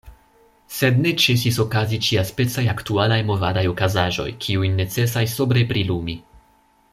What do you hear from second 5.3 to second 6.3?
sobre prilumi.